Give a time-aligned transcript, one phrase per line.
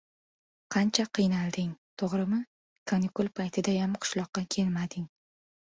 [0.75, 1.69] Qancha qiynalding,
[2.03, 2.41] to‘g‘rimi?
[2.93, 5.09] Kanikul paytidayam qishloqqa kelmading.